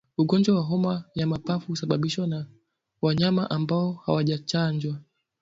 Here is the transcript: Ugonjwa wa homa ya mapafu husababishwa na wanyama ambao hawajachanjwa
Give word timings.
Ugonjwa 0.17 0.55
wa 0.55 0.61
homa 0.61 1.03
ya 1.15 1.27
mapafu 1.27 1.67
husababishwa 1.67 2.27
na 2.27 2.47
wanyama 3.01 3.49
ambao 3.49 3.91
hawajachanjwa 4.05 4.97